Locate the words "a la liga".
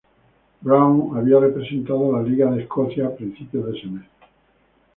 2.15-2.49